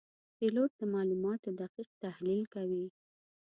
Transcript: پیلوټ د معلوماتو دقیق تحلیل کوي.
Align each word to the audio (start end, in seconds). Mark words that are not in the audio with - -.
پیلوټ 0.37 0.71
د 0.79 0.81
معلوماتو 0.93 1.49
دقیق 1.61 1.89
تحلیل 2.03 2.43
کوي. 2.53 2.85